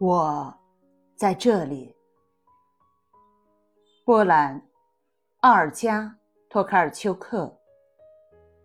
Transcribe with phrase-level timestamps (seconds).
[0.00, 0.58] 我
[1.14, 1.94] 在这里。
[4.02, 4.58] 波兰，
[5.40, 6.04] 奥尔加·
[6.48, 7.54] 托卡尔丘克。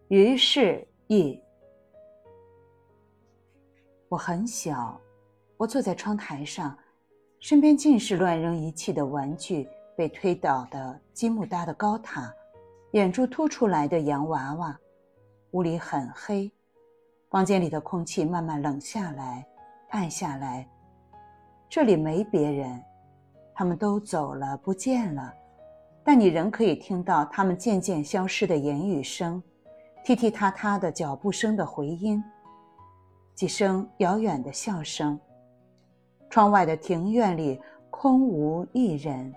[0.07, 1.37] 于是译。
[4.07, 4.97] 我很小，
[5.57, 6.73] 我坐在窗台上，
[7.41, 12.33] 身边尽是乱扔一气的玩具，被推倒的积木搭的高塔，
[12.93, 14.79] 眼珠凸出来的洋娃娃。
[15.51, 16.49] 屋里很黑，
[17.29, 19.45] 房间里的空气慢慢冷下来，
[19.89, 20.65] 暗下来。
[21.67, 22.81] 这里没别人，
[23.53, 25.33] 他们都走了，不见了，
[26.03, 29.41] 但你仍可以听到他们渐渐消失的言语声，
[30.03, 32.23] 踢踢踏踏的脚步声的回音，
[33.33, 35.19] 几声遥远的笑声。
[36.29, 39.33] 窗外的庭院里空无一人，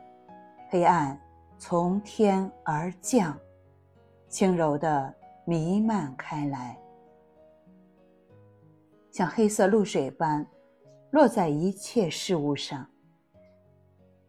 [0.68, 1.18] 黑暗
[1.58, 3.36] 从天而降，
[4.28, 5.12] 轻柔的
[5.44, 6.78] 弥漫开来，
[9.10, 10.46] 像黑色露水般。
[11.10, 12.86] 落在一切事物上，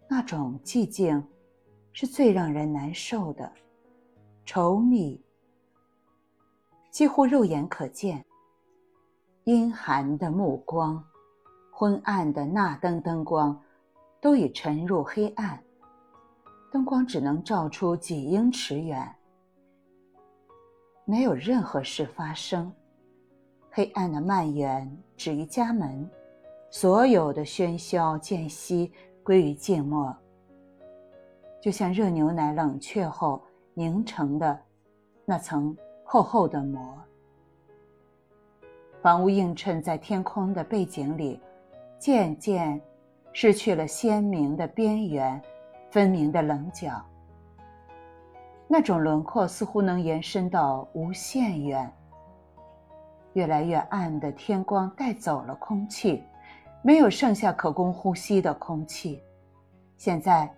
[0.08, 1.21] 那种寂静
[1.91, 3.52] 是最让人难受的，
[4.45, 5.21] 稠密，
[6.89, 8.25] 几乎肉眼可见。
[9.44, 11.03] 阴寒的目光，
[11.71, 13.61] 昏暗的那灯灯光，
[14.21, 15.61] 都已沉入黑暗。
[16.71, 19.16] 灯光只能照出几英尺远，
[21.03, 22.71] 没有任何事发生。
[23.69, 26.09] 黑暗的蔓延止于家门。
[26.71, 28.91] 所有的喧嚣间隙
[29.23, 30.15] 归于静默，
[31.59, 33.41] 就像热牛奶冷却后
[33.73, 34.57] 凝成的
[35.25, 36.79] 那层厚厚的膜。
[39.01, 41.41] 房屋映衬在天空的背景里，
[41.97, 42.79] 渐渐
[43.33, 45.41] 失去了鲜明的边缘、
[45.89, 47.03] 分明的棱角。
[48.67, 51.91] 那种轮廓似乎能延伸到无限远。
[53.33, 56.23] 越来越暗的天光带走了空气。
[56.81, 59.21] 没有剩下可供呼吸的空气，
[59.97, 60.49] 现在，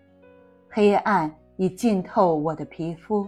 [0.69, 3.27] 黑暗已浸透我的皮肤。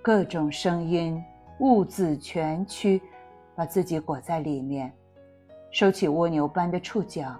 [0.00, 1.20] 各种声音
[1.58, 3.02] 兀自蜷曲，
[3.56, 4.92] 把自己裹在里面，
[5.72, 7.36] 收起蜗牛般的触角。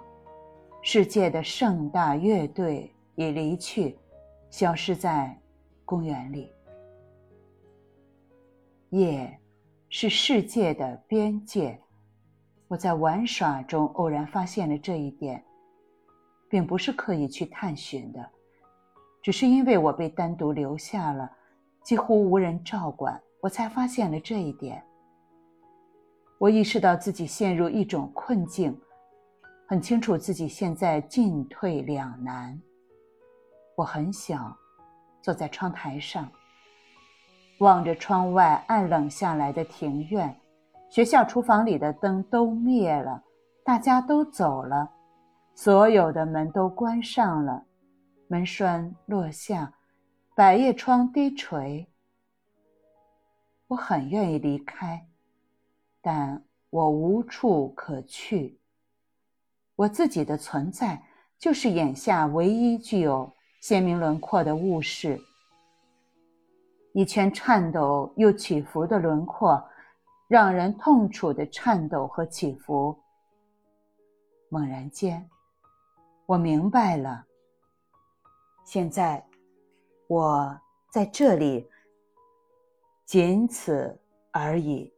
[0.81, 3.97] 世界的盛大乐队已离去，
[4.49, 5.37] 消失在
[5.85, 6.51] 公园里。
[8.89, 9.39] 夜，
[9.89, 11.79] 是世界的边界。
[12.69, 15.41] 我在玩耍中偶然发现了这一点，
[16.49, 18.29] 并不是刻意去探寻的，
[19.21, 21.31] 只是因为我被单独留下了，
[21.81, 24.83] 几乎无人照管，我才发现了这一点。
[26.37, 28.77] 我意识到自己陷入一种困境，
[29.65, 32.61] 很清楚自己现在进退两难。
[33.75, 34.55] 我很小，
[35.21, 36.29] 坐在窗台上，
[37.59, 40.37] 望着窗外暗冷下来的庭院。
[40.89, 43.23] 学校厨房里的灯都灭了，
[43.63, 44.89] 大家都走了，
[45.53, 47.65] 所有的门都关上了，
[48.27, 49.73] 门栓落下，
[50.33, 51.87] 百叶窗低垂。
[53.67, 55.05] 我很愿意离开，
[56.01, 58.57] 但我无处可去。
[59.75, 61.03] 我自己的存在
[61.37, 63.31] 就是眼下唯一具有
[63.61, 65.19] 鲜明轮廓的物事，
[66.93, 69.61] 一圈颤抖又起伏的轮廓。
[70.27, 72.97] 让人痛楚的颤抖和起伏。
[74.49, 75.29] 猛然间，
[76.25, 77.25] 我明白了。
[78.65, 79.25] 现在，
[80.07, 80.59] 我
[80.91, 81.69] 在这里，
[83.05, 83.97] 仅此
[84.31, 84.93] 而已。